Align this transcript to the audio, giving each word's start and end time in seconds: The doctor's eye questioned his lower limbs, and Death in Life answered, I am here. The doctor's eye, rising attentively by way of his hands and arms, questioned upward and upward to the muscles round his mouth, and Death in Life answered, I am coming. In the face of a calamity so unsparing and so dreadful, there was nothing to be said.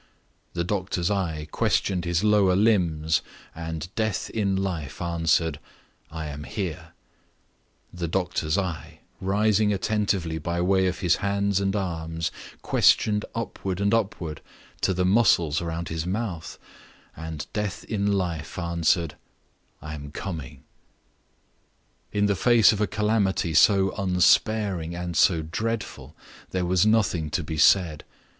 The 0.53 0.63
doctor's 0.63 1.11
eye 1.11 1.47
questioned 1.51 2.05
his 2.05 2.23
lower 2.23 2.55
limbs, 2.55 3.21
and 3.53 3.87
Death 3.93 4.31
in 4.31 4.55
Life 4.55 4.99
answered, 4.99 5.59
I 6.09 6.25
am 6.25 6.43
here. 6.45 6.93
The 7.93 8.07
doctor's 8.07 8.57
eye, 8.57 9.01
rising 9.19 9.71
attentively 9.71 10.39
by 10.39 10.59
way 10.59 10.87
of 10.87 11.01
his 11.01 11.17
hands 11.17 11.59
and 11.59 11.75
arms, 11.75 12.31
questioned 12.63 13.25
upward 13.35 13.79
and 13.79 13.93
upward 13.93 14.41
to 14.81 14.95
the 14.95 15.05
muscles 15.05 15.61
round 15.61 15.89
his 15.89 16.07
mouth, 16.07 16.57
and 17.15 17.45
Death 17.53 17.83
in 17.83 18.11
Life 18.11 18.57
answered, 18.57 19.13
I 19.83 19.93
am 19.93 20.09
coming. 20.09 20.63
In 22.11 22.25
the 22.25 22.35
face 22.35 22.73
of 22.73 22.81
a 22.81 22.87
calamity 22.87 23.53
so 23.53 23.91
unsparing 23.95 24.95
and 24.95 25.15
so 25.15 25.43
dreadful, 25.43 26.15
there 26.49 26.65
was 26.65 26.87
nothing 26.87 27.29
to 27.29 27.43
be 27.43 27.59
said. 27.59 28.03